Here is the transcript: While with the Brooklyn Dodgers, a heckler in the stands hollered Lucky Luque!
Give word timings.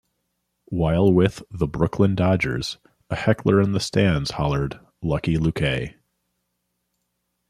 While 0.69 1.13
with 1.13 1.43
the 1.51 1.67
Brooklyn 1.67 2.15
Dodgers, 2.15 2.79
a 3.11 3.15
heckler 3.15 3.61
in 3.61 3.73
the 3.73 3.79
stands 3.79 4.31
hollered 4.31 4.79
Lucky 5.03 5.37
Luque! 5.37 5.93